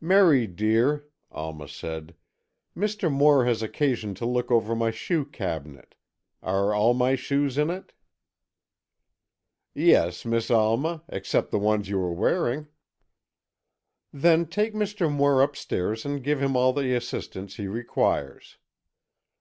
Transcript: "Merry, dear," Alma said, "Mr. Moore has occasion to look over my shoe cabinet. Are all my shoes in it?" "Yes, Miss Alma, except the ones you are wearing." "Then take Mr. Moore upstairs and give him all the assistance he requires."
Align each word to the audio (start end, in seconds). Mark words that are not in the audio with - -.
"Merry, 0.00 0.46
dear," 0.46 1.08
Alma 1.32 1.66
said, 1.66 2.14
"Mr. 2.76 3.10
Moore 3.10 3.46
has 3.46 3.64
occasion 3.64 4.14
to 4.14 4.24
look 4.24 4.48
over 4.48 4.76
my 4.76 4.92
shoe 4.92 5.24
cabinet. 5.24 5.96
Are 6.40 6.72
all 6.72 6.94
my 6.94 7.16
shoes 7.16 7.58
in 7.58 7.68
it?" 7.68 7.92
"Yes, 9.74 10.24
Miss 10.24 10.52
Alma, 10.52 11.02
except 11.08 11.50
the 11.50 11.58
ones 11.58 11.88
you 11.88 11.98
are 12.00 12.12
wearing." 12.14 12.68
"Then 14.12 14.46
take 14.46 14.72
Mr. 14.72 15.10
Moore 15.10 15.42
upstairs 15.42 16.06
and 16.06 16.22
give 16.22 16.40
him 16.40 16.56
all 16.56 16.72
the 16.72 16.94
assistance 16.94 17.56
he 17.56 17.66
requires." 17.66 18.58